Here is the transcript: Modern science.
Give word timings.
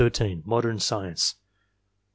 Modern 0.47 0.79
science. 0.79 1.35